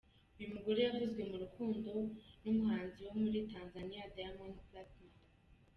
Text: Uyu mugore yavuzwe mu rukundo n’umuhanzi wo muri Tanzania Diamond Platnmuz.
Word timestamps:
Uyu 0.37 0.53
mugore 0.53 0.79
yavuzwe 0.87 1.21
mu 1.31 1.35
rukundo 1.43 1.91
n’umuhanzi 2.43 2.99
wo 3.07 3.13
muri 3.21 3.39
Tanzania 3.51 4.11
Diamond 4.15 4.55
Platnmuz. 4.67 5.19